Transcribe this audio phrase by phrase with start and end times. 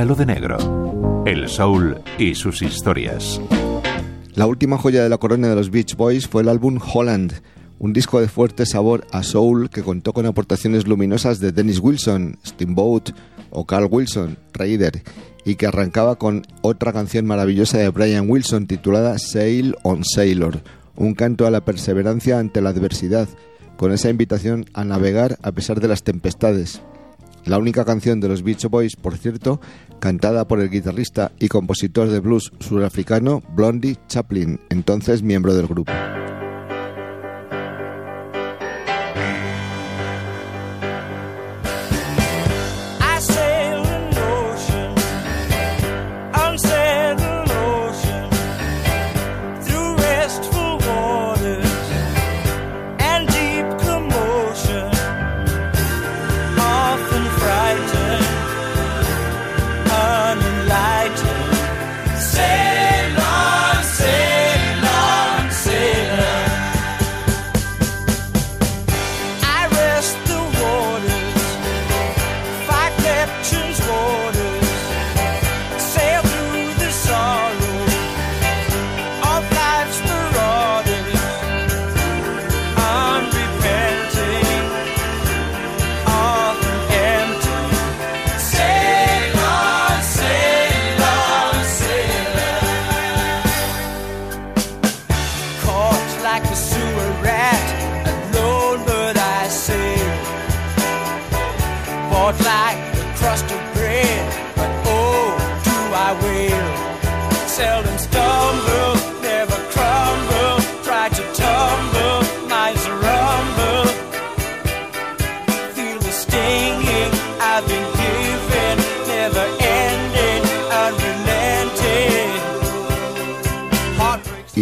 [0.00, 1.22] Píntalo de negro.
[1.26, 3.38] El soul y sus historias.
[4.34, 7.34] La última joya de la corona de los Beach Boys fue el álbum Holland,
[7.78, 12.38] un disco de fuerte sabor a soul que contó con aportaciones luminosas de Dennis Wilson,
[12.46, 13.10] Steamboat
[13.50, 15.02] o Carl Wilson, Raider,
[15.44, 20.62] y que arrancaba con otra canción maravillosa de Brian Wilson titulada Sail on Sailor,
[20.96, 23.28] un canto a la perseverancia ante la adversidad,
[23.76, 26.80] con esa invitación a navegar a pesar de las tempestades.
[27.44, 29.60] La única canción de los Beach Boys, por cierto,
[29.98, 35.92] cantada por el guitarrista y compositor de blues surafricano Blondie Chaplin, entonces miembro del grupo.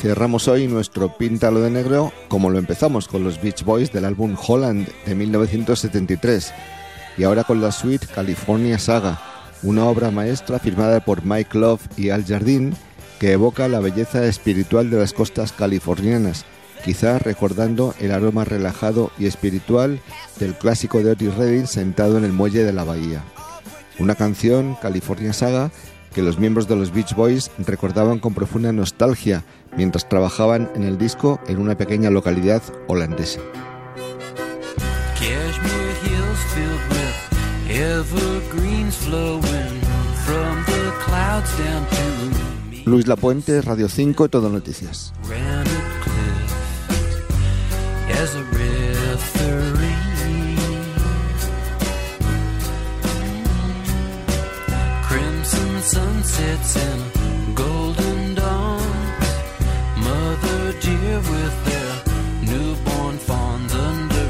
[0.00, 4.34] Cerramos hoy nuestro Píntalo de Negro como lo empezamos con los Beach Boys del álbum
[4.34, 6.54] Holland de 1973
[7.18, 9.20] y ahora con la suite California Saga,
[9.62, 12.74] una obra maestra firmada por Mike Love y Al Jardín
[13.18, 16.46] que evoca la belleza espiritual de las costas californianas,
[16.82, 20.00] quizá recordando el aroma relajado y espiritual
[20.38, 23.22] del clásico de Otis Redding sentado en el muelle de la bahía.
[23.98, 25.70] Una canción, California Saga,
[26.14, 29.44] que los miembros de los Beach Boys recordaban con profunda nostalgia
[29.76, 33.40] mientras trabajaban en el disco en una pequeña localidad holandesa.
[42.84, 45.12] Luis Lapuente, Radio 5, Todo Noticias.
[56.40, 59.26] Sunsets and golden dawns.
[59.96, 61.94] Mother dear with their
[62.50, 64.26] newborn fawns under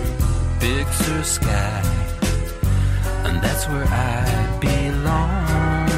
[0.60, 1.82] Big Sur sky.
[3.24, 5.88] And that's where I belong.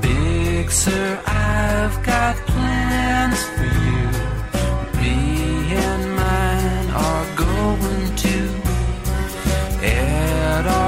[0.00, 1.22] Big Sur,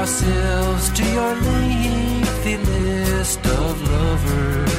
[0.03, 4.75] ourselves to your lengthy list of lovers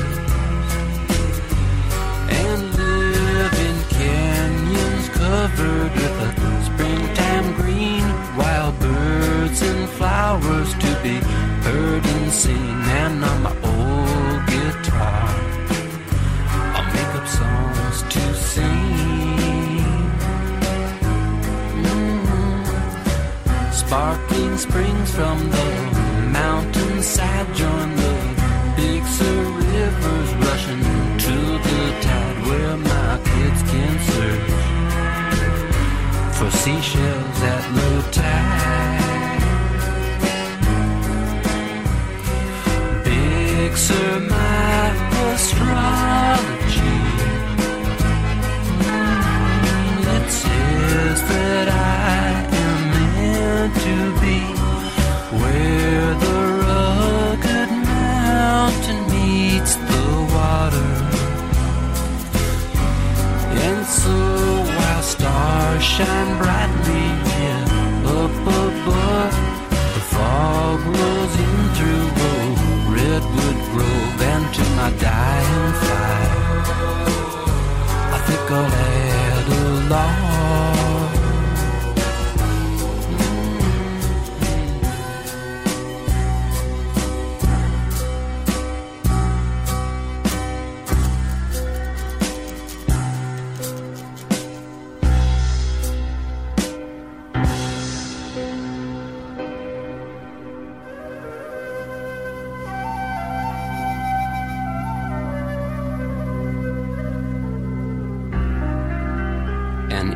[2.27, 6.29] and live in canyons covered with a
[6.65, 11.15] springtime green, wild birds and flowers to be
[11.67, 15.29] heard and seen, and on my old guitar,
[16.75, 18.97] I'll make up songs to sing.
[21.81, 23.71] Mm-hmm.
[23.71, 24.32] Sparkling
[24.63, 25.67] springs from the
[26.31, 28.15] mountainside join the
[28.77, 30.83] big Sur rivers rushing
[31.25, 31.35] to
[31.67, 34.51] the tide where my kids can search
[36.37, 38.72] for seashells at low tide.
[64.01, 64.15] So
[64.77, 67.05] while stars shine brightly
[67.37, 69.33] yeah, up above,
[69.95, 72.41] the fog rolls in through a
[72.95, 75.32] redwood grove and to my dying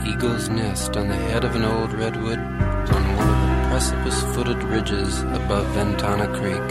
[0.09, 4.63] eagle's nest on the head of an old redwood on one of the precipice footed
[4.63, 6.67] ridges above Ventana Creek,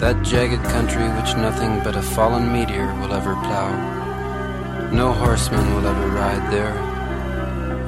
[0.00, 4.90] that jagged country which nothing but a fallen meteor will ever plow.
[4.90, 6.76] No horseman will ever ride there,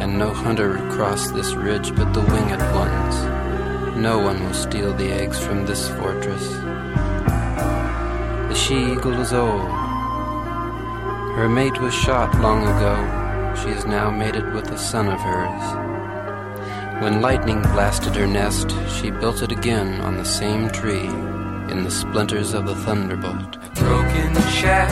[0.01, 3.97] and no hunter cross this ridge but the winged ones.
[3.97, 6.49] No one will steal the eggs from this fortress.
[8.49, 9.71] The she eagle is old.
[11.37, 13.18] Her mate was shot long ago
[13.63, 15.89] she is now mated with a son of hers.
[17.03, 21.09] When lightning blasted her nest, she built it again on the same tree,
[21.73, 23.59] in the splinters of the thunderbolt.
[23.75, 24.91] Broken shack,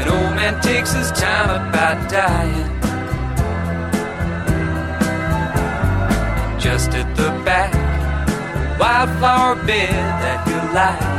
[0.00, 2.70] an old man takes his time about dying.
[6.58, 7.72] Just at the back,
[8.78, 11.12] wildflower bed that you lie.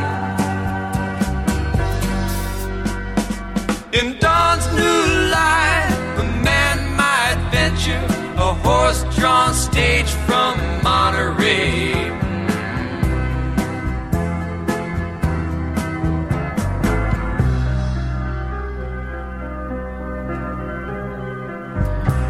[3.99, 5.74] In dawn's new light
[7.93, 11.93] a horse-drawn stage from Monterey.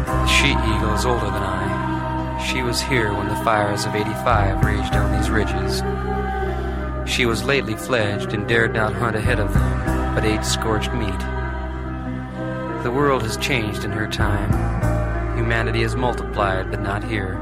[0.04, 2.46] The she-eagle is older than I.
[2.50, 5.82] She was here when the fires of 85 raged down these ridges.
[7.10, 11.20] She was lately fledged and dared not hunt ahead of them, but ate scorched meat.
[12.82, 14.75] The world has changed in her time.
[15.46, 17.38] Humanity has multiplied, but not here.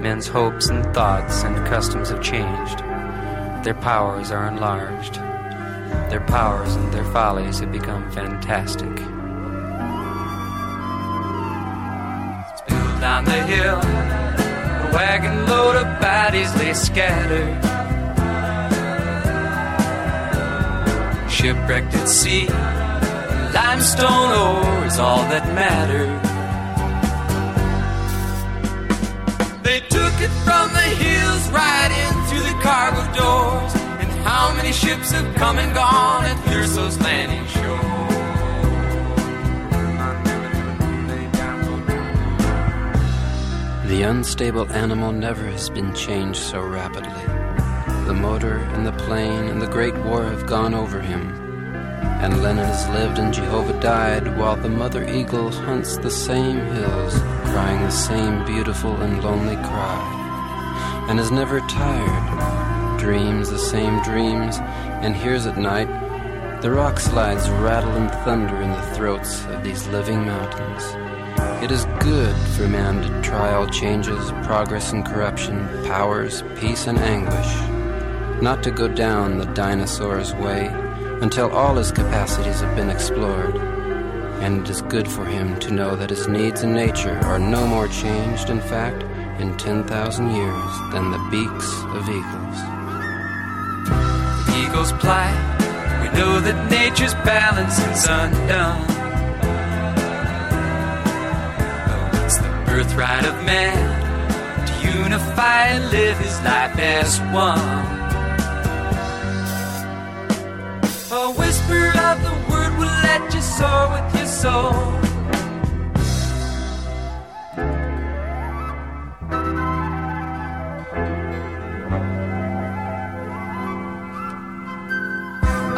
[0.00, 2.80] Men's hopes and thoughts and customs have changed.
[3.64, 5.14] Their powers are enlarged.
[6.10, 8.96] Their powers and their follies have become fantastic.
[12.98, 17.54] Down the hill, a wagon load of bodies lay scattered.
[21.30, 22.48] Shipwrecked at sea,
[23.54, 26.29] limestone ore is all that matters.
[29.72, 33.74] It from the hills right in through the cargo doors.
[34.00, 37.78] And how many ships have come and gone at Thurso's landing shore?
[43.88, 47.24] The unstable animal never has been changed so rapidly.
[48.06, 51.49] The motor and the plane and the Great War have gone over him.
[52.22, 57.18] And Lenin has lived and Jehovah died while the mother eagle hunts the same hills
[57.50, 64.58] crying the same beautiful and lonely cry, and is never tired, dreams the same dreams,
[65.02, 65.88] and hears at night
[66.60, 70.84] the rock slides rattle and thunder in the throats of these living mountains.
[71.64, 76.98] It is good for man to try all changes, progress and corruption, powers, peace and
[76.98, 80.68] anguish, not to go down the dinosaur's way
[81.22, 83.56] until all his capacities have been explored
[84.40, 87.66] and it is good for him to know that his needs in nature are no
[87.66, 89.02] more changed, in fact,
[89.38, 92.58] in 10,000 years than the beaks of eagles.
[94.56, 95.36] Eagle's plight,
[96.00, 98.86] we know that nature's balance is undone.
[101.92, 107.99] Oh, it's the birthright of man to unify and live his life as one.
[111.50, 114.72] Whisper of the word will let you soar with your soul.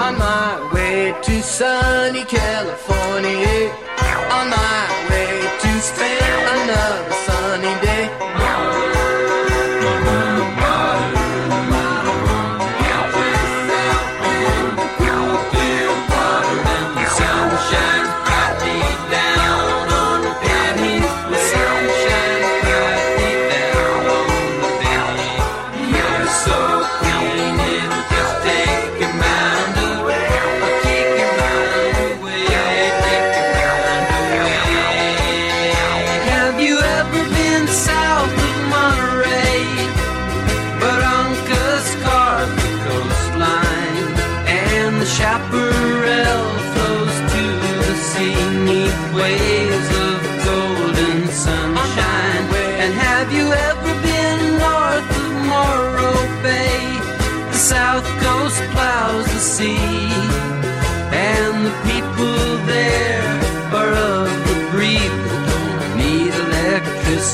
[0.05, 3.73] On my way to sunny California,
[4.37, 4.82] on my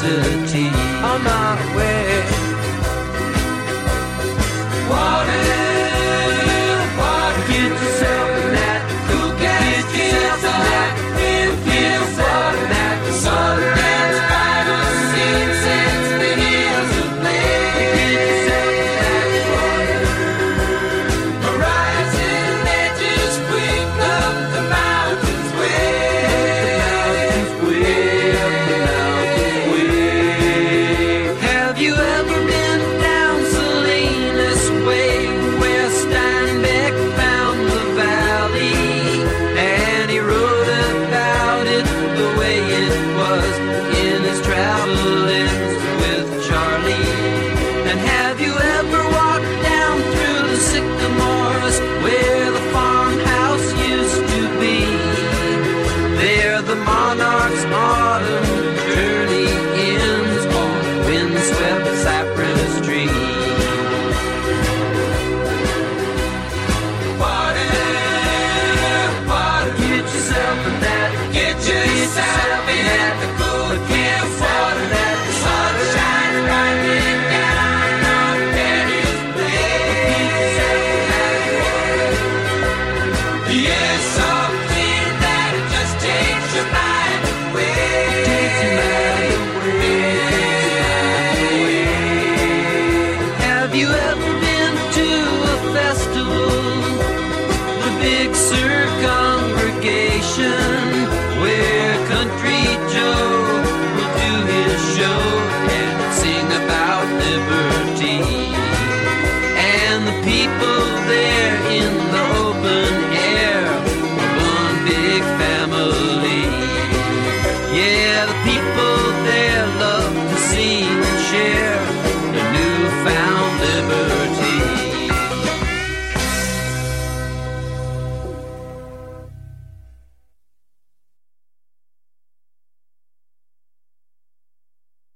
[0.08, 0.67] city
[42.18, 43.87] the way it was.